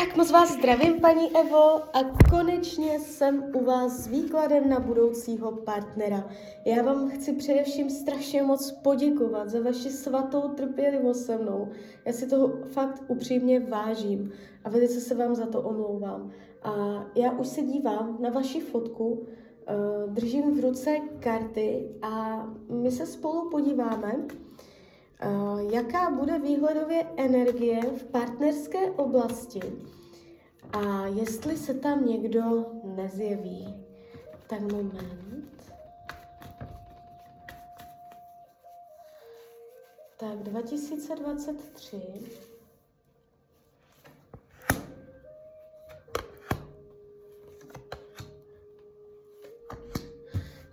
Tak 0.00 0.16
moc 0.16 0.30
vás 0.30 0.52
zdravím, 0.52 1.00
paní 1.00 1.36
Evo, 1.36 1.96
a 1.96 2.04
konečně 2.30 2.98
jsem 2.98 3.44
u 3.54 3.64
vás 3.64 3.92
s 3.92 4.06
výkladem 4.06 4.68
na 4.68 4.80
budoucího 4.80 5.52
partnera. 5.52 6.28
Já 6.64 6.82
vám 6.82 7.10
chci 7.10 7.32
především 7.32 7.90
strašně 7.90 8.42
moc 8.42 8.72
poděkovat 8.72 9.48
za 9.48 9.60
vaši 9.60 9.90
svatou 9.90 10.48
trpělivost 10.48 11.26
se 11.26 11.38
mnou. 11.38 11.68
Já 12.04 12.12
si 12.12 12.26
toho 12.26 12.48
fakt 12.72 13.02
upřímně 13.08 13.60
vážím 13.60 14.32
a 14.64 14.70
velice 14.70 15.00
se 15.00 15.14
vám 15.14 15.34
za 15.34 15.46
to 15.46 15.62
omlouvám. 15.62 16.30
A 16.62 17.04
já 17.14 17.32
už 17.32 17.46
se 17.46 17.62
dívám 17.62 18.16
na 18.20 18.30
vaši 18.30 18.60
fotku, 18.60 19.26
eh, 19.66 19.74
držím 20.06 20.60
v 20.60 20.64
ruce 20.64 20.96
karty 21.20 21.88
a 22.02 22.44
my 22.68 22.90
se 22.90 23.06
spolu 23.06 23.50
podíváme, 23.50 24.16
jaká 25.70 26.10
bude 26.10 26.38
výhledově 26.38 27.06
energie 27.16 27.82
v 27.82 28.04
partnerské 28.04 28.90
oblasti 28.90 29.60
a 30.72 31.06
jestli 31.06 31.56
se 31.56 31.74
tam 31.74 32.06
někdo 32.06 32.66
nezjeví. 32.84 33.74
Tak 34.46 34.60
moment. 34.60 35.72
Tak 40.16 40.38
2023. 40.38 42.02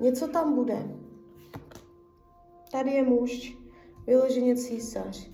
Něco 0.00 0.28
tam 0.28 0.54
bude. 0.54 0.78
Tady 2.72 2.90
je 2.90 3.02
muž, 3.02 3.56
vyloženě 4.06 4.56
císař. 4.56 5.30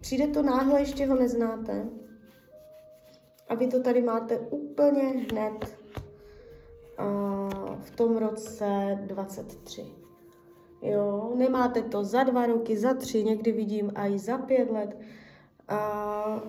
Přijde 0.00 0.26
to 0.26 0.42
náhle, 0.42 0.80
ještě 0.80 1.06
ho 1.06 1.14
neznáte. 1.16 1.88
A 3.48 3.54
vy 3.54 3.66
to 3.66 3.82
tady 3.82 4.02
máte 4.02 4.38
úplně 4.38 5.02
hned 5.02 5.80
v 7.80 7.90
tom 7.90 8.16
roce 8.16 8.98
23. 9.06 9.84
Jo, 10.82 11.32
nemáte 11.36 11.82
to 11.82 12.04
za 12.04 12.22
dva 12.22 12.46
roky, 12.46 12.76
za 12.76 12.94
tři, 12.94 13.24
někdy 13.24 13.52
vidím 13.52 13.92
i 13.96 14.18
za 14.18 14.38
pět 14.38 14.70
let. 14.70 14.98
A 15.68 16.42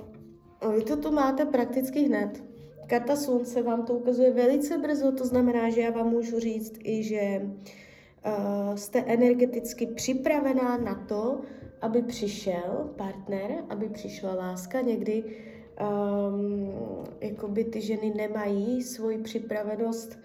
vy 0.76 0.84
to 0.84 0.98
tu 0.98 1.12
máte 1.12 1.46
prakticky 1.46 2.00
hned. 2.00 2.44
Karta 2.88 3.16
slunce 3.16 3.62
vám 3.62 3.86
to 3.86 3.94
ukazuje 3.94 4.31
velice 4.31 4.78
brzo, 4.78 5.12
to 5.12 5.26
znamená, 5.26 5.70
že 5.70 5.81
já 5.81 5.92
vám 5.92 6.09
můžu 6.09 6.40
říct 6.40 6.74
i, 6.84 7.03
že 7.03 7.42
uh, 7.44 7.52
jste 8.76 9.00
energeticky 9.00 9.88
připravená 9.88 10.78
na 10.78 10.96
to, 10.96 11.42
aby 11.82 12.02
přišel 12.02 12.94
partner, 12.96 13.64
aby 13.70 13.90
přišla 13.90 14.34
láska. 14.34 14.82
Někdy 14.82 15.24
um, 15.24 16.74
jakoby 17.22 17.64
ty 17.64 17.82
ženy 17.82 18.14
nemají 18.16 18.84
svoji 18.84 19.18
připravenost 19.18 20.20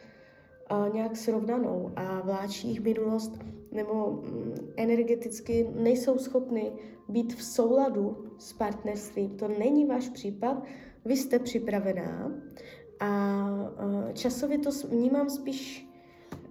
uh, 0.70 0.94
nějak 0.94 1.16
srovnanou 1.16 1.92
a 1.96 2.20
vláčí 2.20 2.68
jich 2.68 2.80
minulost 2.80 3.38
nebo 3.72 4.06
um, 4.06 4.54
energeticky 4.76 5.70
nejsou 5.74 6.18
schopny 6.18 6.72
být 7.08 7.34
v 7.34 7.42
souladu 7.42 8.24
s 8.38 8.52
partnerstvím. 8.52 9.30
To 9.30 9.48
není 9.48 9.84
váš 9.86 10.08
případ, 10.08 10.62
vy 11.04 11.16
jste 11.16 11.38
připravená 11.38 12.32
a 13.00 13.42
uh, 13.84 14.12
časově 14.12 14.58
to 14.58 14.70
vnímám 14.88 15.30
spíš 15.30 15.86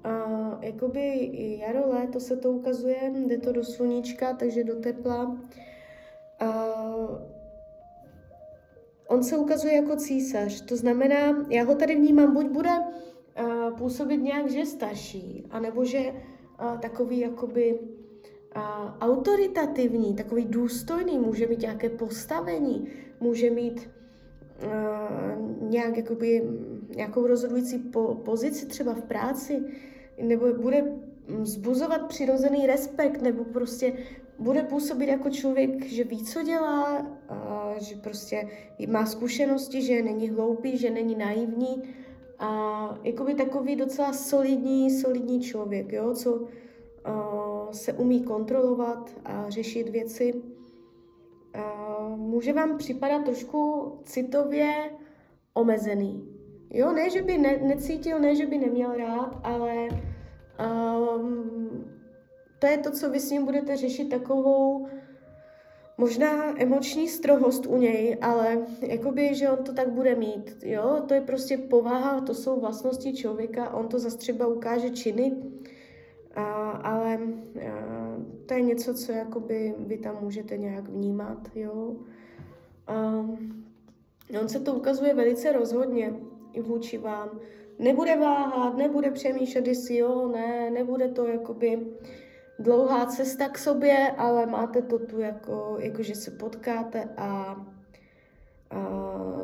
a 0.06 0.60
jakoby 0.62 1.30
jaro, 1.60 1.90
léto 1.90 2.20
se 2.20 2.38
to 2.38 2.52
ukazuje, 2.52 3.12
jde 3.28 3.38
to 3.38 3.52
do 3.52 3.64
sluníčka, 3.64 4.34
takže 4.34 4.64
do 4.64 4.76
tepla. 4.76 5.38
A 6.40 6.76
on 9.08 9.24
se 9.24 9.38
ukazuje 9.38 9.76
jako 9.76 9.96
císař, 9.96 10.62
to 10.62 10.78
znamená, 10.78 11.46
já 11.50 11.64
ho 11.64 11.76
tady 11.76 11.96
vnímám, 11.96 12.34
buď 12.34 12.46
bude 12.46 12.70
působit 13.78 14.18
nějak, 14.18 14.50
že 14.50 14.66
starší, 14.66 15.48
anebo 15.52 15.86
že 15.86 16.14
takový 16.82 17.20
jakoby 17.20 17.80
a, 18.56 18.98
autoritativní, 19.02 20.16
takový 20.16 20.46
důstojný, 20.46 21.20
může 21.20 21.48
mít 21.48 21.62
nějaké 21.62 21.90
postavení, 21.90 22.88
může 23.20 23.50
mít 23.50 23.90
uh, 24.64 25.70
nějak 25.70 25.98
jakoby, 25.98 26.42
nějakou 26.96 27.28
rozhodující 27.28 27.80
po, 27.80 28.16
pozici 28.16 28.66
třeba 28.66 28.94
v 28.94 29.02
práci, 29.02 29.64
nebo 30.22 30.54
bude 30.54 30.96
zbuzovat 31.42 32.08
přirozený 32.08 32.68
respekt, 32.68 33.22
nebo 33.22 33.44
prostě 33.44 33.94
bude 34.40 34.64
působit 34.64 35.08
jako 35.08 35.30
člověk, 35.30 35.86
že 35.86 36.04
ví, 36.04 36.24
co 36.24 36.44
dělá, 36.44 37.08
a 37.30 37.74
že 37.78 37.96
prostě 37.96 38.50
má 38.88 39.06
zkušenosti, 39.06 39.82
že 39.82 40.04
není 40.04 40.30
hloupý, 40.30 40.78
že 40.78 40.90
není 40.90 41.16
naivní 41.16 41.84
a 42.40 43.00
jakoby 43.04 43.34
takový 43.34 43.76
docela 43.76 44.14
solidní, 44.14 44.92
solidní 44.92 45.42
člověk, 45.42 45.94
jo, 45.94 46.14
co 46.14 46.48
se 47.72 47.94
umí 47.94 48.24
kontrolovat 48.24 49.12
a 49.26 49.50
řešit 49.50 49.90
věci. 49.90 50.34
Může 52.16 52.54
vám 52.54 52.78
připadat 52.78 53.26
trošku 53.26 53.92
citově 54.04 54.74
omezený, 55.54 56.35
Jo, 56.76 56.92
ne, 56.92 57.10
že 57.10 57.22
by 57.22 57.38
ne, 57.38 57.58
necítil, 57.58 58.20
ne, 58.20 58.36
že 58.36 58.46
by 58.46 58.58
neměl 58.58 58.94
rád, 58.98 59.40
ale 59.44 59.88
um, 60.60 61.86
to 62.60 62.68
je 62.68 62.78
to, 62.78 62.92
co 62.92 63.10
vy 63.10 63.20
s 63.20 63.32
ním 63.32 63.46
budete 63.46 63.78
řešit 63.78 64.10
takovou 64.10 64.88
možná 65.98 66.62
emoční 66.62 67.08
strohost 67.08 67.66
u 67.66 67.78
něj, 67.78 68.18
ale 68.22 68.58
jakoby, 68.82 69.36
že 69.36 69.50
on 69.50 69.64
to 69.64 69.74
tak 69.74 69.90
bude 69.90 70.16
mít, 70.16 70.56
jo, 70.64 71.04
to 71.08 71.14
je 71.14 71.22
prostě 71.22 71.58
povaha, 71.58 72.22
to 72.22 72.34
jsou 72.34 72.60
vlastnosti 72.60 73.14
člověka, 73.14 73.74
on 73.74 73.88
to 73.88 74.00
zase 74.00 74.18
třeba 74.18 74.48
ukáže 74.48 74.90
činy, 74.90 75.34
a, 76.36 76.70
ale 76.72 77.14
a, 77.16 77.20
to 78.46 78.54
je 78.54 78.62
něco, 78.62 78.94
co 78.94 79.12
jakoby 79.12 79.76
vy 79.78 79.98
tam 79.98 80.18
můžete 80.22 80.58
nějak 80.58 80.90
vnímat, 80.90 81.50
jo. 81.56 81.96
A, 82.88 83.26
on 84.42 84.50
se 84.50 84.60
to 84.60 84.74
ukazuje 84.74 85.14
velice 85.14 85.52
rozhodně, 85.52 86.14
vůči 86.62 86.98
vám. 86.98 87.40
Nebude 87.80 88.16
váhat, 88.16 88.78
nebude 88.78 89.12
přemýšlet, 89.12 89.68
jestli 89.68 89.98
jo, 89.98 90.28
ne, 90.28 90.70
nebude 90.70 91.08
to 91.08 91.28
jakoby 91.28 91.80
dlouhá 92.60 93.06
cesta 93.06 93.50
k 93.50 93.58
sobě, 93.58 94.12
ale 94.18 94.46
máte 94.46 94.82
to 94.82 95.00
tu 95.00 95.20
jako, 95.20 95.78
jako 95.80 96.04
že 96.04 96.16
se 96.16 96.32
potkáte 96.32 97.10
a, 97.18 97.56
a 98.72 98.90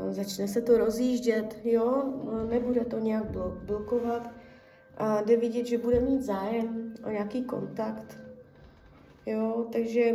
začne 0.10 0.48
se 0.48 0.62
to 0.62 0.78
rozjíždět, 0.78 1.60
jo, 1.64 2.04
nebude 2.50 2.86
to 2.86 3.00
nějak 3.00 3.26
blokovat. 3.66 4.30
A 4.98 5.22
jde 5.22 5.38
vidět, 5.38 5.66
že 5.66 5.78
bude 5.78 6.00
mít 6.00 6.22
zájem 6.22 6.94
o 7.08 7.10
nějaký 7.10 7.44
kontakt, 7.44 8.20
jo, 9.26 9.66
takže 9.72 10.14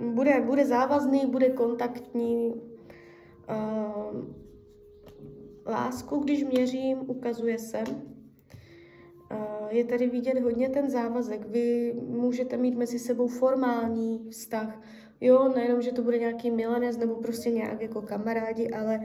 bude, 0.00 0.40
bude 0.40 0.66
závazný, 0.66 1.26
bude 1.26 1.50
kontaktní, 1.50 2.54
lásku, 5.66 6.18
když 6.18 6.44
měřím, 6.44 6.98
ukazuje 7.06 7.58
se. 7.58 7.84
Je 9.70 9.84
tady 9.84 10.06
vidět 10.06 10.38
hodně 10.38 10.68
ten 10.68 10.90
závazek. 10.90 11.46
Vy 11.48 11.94
můžete 12.08 12.56
mít 12.56 12.76
mezi 12.76 12.98
sebou 12.98 13.28
formální 13.28 14.26
vztah. 14.30 14.82
Jo, 15.20 15.52
nejenom, 15.54 15.82
že 15.82 15.92
to 15.92 16.02
bude 16.02 16.18
nějaký 16.18 16.50
milenec 16.50 16.96
nebo 16.96 17.14
prostě 17.14 17.50
nějak 17.50 17.80
jako 17.80 18.02
kamarádi, 18.02 18.70
ale 18.70 19.00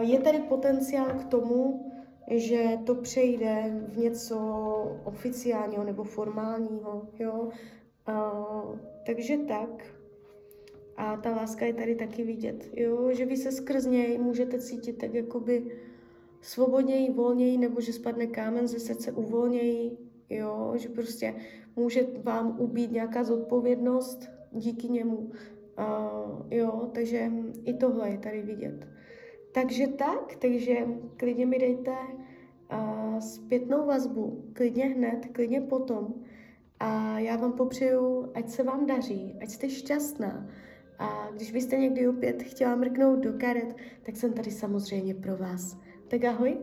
je 0.00 0.20
tady 0.20 0.38
potenciál 0.38 1.08
k 1.08 1.24
tomu, 1.24 1.90
že 2.30 2.78
to 2.86 2.94
přejde 2.94 3.82
v 3.88 3.98
něco 3.98 4.38
oficiálního 5.04 5.84
nebo 5.84 6.04
formálního, 6.04 7.02
jo. 7.18 7.48
takže 9.06 9.36
tak. 9.38 9.84
A 10.96 11.16
ta 11.16 11.30
láska 11.30 11.66
je 11.66 11.74
tady 11.74 11.94
taky 11.94 12.24
vidět, 12.24 12.70
jo, 12.76 13.12
že 13.12 13.26
vy 13.26 13.36
se 13.36 13.52
skrz 13.52 13.86
něj 13.86 14.18
můžete 14.18 14.58
cítit 14.58 14.92
tak 14.92 15.14
jakoby 15.14 15.66
svobodněji, 16.40 17.12
volněji, 17.12 17.58
nebo 17.58 17.80
že 17.80 17.92
spadne 17.92 18.26
kámen 18.26 18.68
ze 18.68 18.78
srdce 18.78 19.12
uvolněji, 19.12 19.98
jo, 20.30 20.72
že 20.76 20.88
prostě 20.88 21.34
může 21.76 22.06
vám 22.22 22.60
ubít 22.60 22.92
nějaká 22.92 23.24
zodpovědnost 23.24 24.28
díky 24.52 24.88
němu, 24.88 25.16
uh, 25.16 25.32
jo, 26.50 26.90
takže 26.92 27.32
i 27.64 27.74
tohle 27.74 28.10
je 28.10 28.18
tady 28.18 28.42
vidět. 28.42 28.88
Takže 29.52 29.86
tak, 29.86 30.36
takže 30.36 30.86
klidně 31.16 31.46
mi 31.46 31.58
dejte 31.58 31.90
uh, 31.90 33.18
zpětnou 33.18 33.86
vazbu, 33.86 34.44
klidně 34.52 34.84
hned, 34.84 35.26
klidně 35.32 35.60
potom 35.60 36.14
a 36.80 37.18
já 37.18 37.36
vám 37.36 37.52
popřeju, 37.52 38.30
ať 38.34 38.48
se 38.48 38.62
vám 38.62 38.86
daří, 38.86 39.36
ať 39.42 39.48
jste 39.48 39.68
šťastná, 39.70 40.48
a 40.98 41.30
když 41.34 41.52
byste 41.52 41.76
někdy 41.76 42.08
opět 42.08 42.42
chtěla 42.42 42.76
mrknout 42.76 43.18
do 43.18 43.32
karet, 43.32 43.76
tak 44.02 44.16
jsem 44.16 44.32
tady 44.32 44.50
samozřejmě 44.50 45.14
pro 45.14 45.36
vás. 45.36 45.78
¿Te 46.08 46.18
quedas 46.18 46.40
hoy? 46.40 46.58